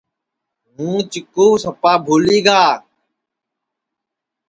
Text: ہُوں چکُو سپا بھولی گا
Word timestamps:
ہُوں 0.73 0.97
چکُو 1.11 1.45
سپا 1.63 1.93
بھولی 2.05 2.37
گا 2.45 2.61